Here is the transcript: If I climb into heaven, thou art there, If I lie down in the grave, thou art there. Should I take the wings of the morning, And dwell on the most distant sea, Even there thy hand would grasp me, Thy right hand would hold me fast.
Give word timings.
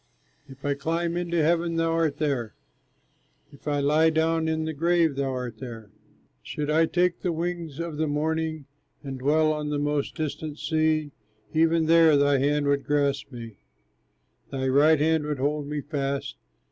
If 0.49 0.65
I 0.65 0.73
climb 0.73 1.15
into 1.15 1.43
heaven, 1.43 1.75
thou 1.75 1.91
art 1.91 2.17
there, 2.17 2.55
If 3.51 3.67
I 3.67 3.81
lie 3.81 4.09
down 4.09 4.47
in 4.47 4.65
the 4.65 4.73
grave, 4.73 5.15
thou 5.15 5.29
art 5.29 5.59
there. 5.59 5.91
Should 6.41 6.71
I 6.71 6.87
take 6.87 7.19
the 7.19 7.31
wings 7.31 7.79
of 7.79 7.97
the 7.97 8.07
morning, 8.07 8.65
And 9.03 9.19
dwell 9.19 9.53
on 9.53 9.69
the 9.69 9.77
most 9.77 10.15
distant 10.15 10.57
sea, 10.57 11.11
Even 11.53 11.85
there 11.85 12.17
thy 12.17 12.39
hand 12.39 12.65
would 12.65 12.83
grasp 12.83 13.31
me, 13.31 13.57
Thy 14.49 14.67
right 14.69 14.99
hand 14.99 15.23
would 15.27 15.37
hold 15.37 15.67
me 15.67 15.81
fast. 15.81 16.35